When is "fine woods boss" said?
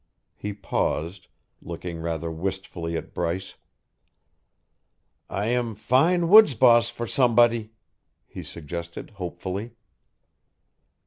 5.75-6.89